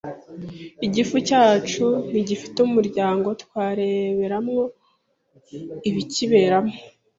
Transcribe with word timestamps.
Igifu 0.85 1.15
cyacu 1.27 1.85
ntigifite 2.09 2.57
umuryango 2.67 3.27
twareberamo 3.43 4.57
ibikiberamo; 5.89 6.73